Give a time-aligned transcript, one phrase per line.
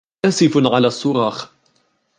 [0.25, 1.51] آسف على الصّراخ.